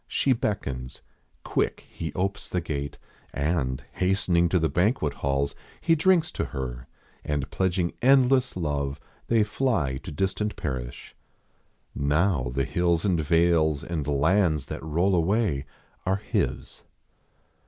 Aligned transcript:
She 0.07 0.33
beckons. 0.33 1.03
Quick 1.43 1.81
he 1.81 2.11
opes 2.15 2.49
The 2.49 2.59
gates, 2.59 2.97
and, 3.35 3.83
hastening 3.91 4.49
to 4.49 4.57
the 4.57 4.67
banquet 4.67 5.13
halls, 5.13 5.53
He 5.79 5.93
drinks 5.93 6.31
to 6.31 6.45
her, 6.45 6.87
and, 7.23 7.51
pledging 7.51 7.93
endless 8.01 8.57
love, 8.57 8.99
They 9.27 9.43
fly 9.43 9.97
to 9.97 10.11
distant 10.11 10.55
parish. 10.55 11.13
Now 11.93 12.49
the 12.51 12.65
hills 12.65 13.05
And 13.05 13.21
vales 13.21 13.83
and 13.83 14.07
lands 14.07 14.65
that 14.73 14.81
roll 14.81 15.13
away 15.13 15.67
are 16.03 16.17
his. 16.17 16.81